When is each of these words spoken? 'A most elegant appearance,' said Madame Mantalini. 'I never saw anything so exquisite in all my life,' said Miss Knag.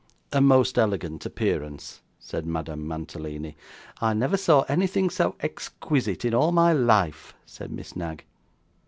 'A 0.33 0.41
most 0.41 0.79
elegant 0.79 1.27
appearance,' 1.27 2.01
said 2.17 2.43
Madame 2.47 2.87
Mantalini. 2.87 3.55
'I 4.01 4.15
never 4.15 4.35
saw 4.35 4.61
anything 4.63 5.11
so 5.11 5.35
exquisite 5.41 6.25
in 6.25 6.33
all 6.33 6.51
my 6.51 6.73
life,' 6.73 7.35
said 7.45 7.71
Miss 7.71 7.95
Knag. 7.95 8.25